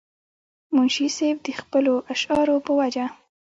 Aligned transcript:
منشي 0.75 1.07
صېب 1.17 1.37
د 1.45 1.47
خپلو 1.61 1.93
اشعارو 2.13 2.55
پۀ 2.65 2.71
وجه 2.79 3.05